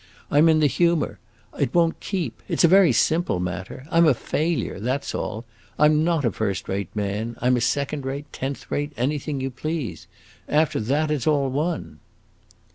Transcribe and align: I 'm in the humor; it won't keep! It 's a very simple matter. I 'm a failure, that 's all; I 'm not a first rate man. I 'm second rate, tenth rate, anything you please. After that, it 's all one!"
I 0.31 0.39
'm 0.39 0.49
in 0.49 0.61
the 0.61 0.65
humor; 0.65 1.19
it 1.59 1.75
won't 1.75 1.99
keep! 1.99 2.41
It 2.49 2.59
's 2.59 2.63
a 2.63 2.67
very 2.67 2.91
simple 2.91 3.39
matter. 3.39 3.85
I 3.91 3.97
'm 3.97 4.07
a 4.07 4.15
failure, 4.15 4.79
that 4.79 5.05
's 5.05 5.13
all; 5.13 5.45
I 5.77 5.85
'm 5.85 6.03
not 6.03 6.25
a 6.25 6.31
first 6.31 6.67
rate 6.67 6.89
man. 6.95 7.35
I 7.39 7.45
'm 7.45 7.59
second 7.59 8.03
rate, 8.03 8.25
tenth 8.33 8.71
rate, 8.71 8.93
anything 8.97 9.41
you 9.41 9.51
please. 9.51 10.07
After 10.49 10.79
that, 10.79 11.11
it 11.11 11.21
's 11.21 11.27
all 11.27 11.51
one!" 11.51 11.99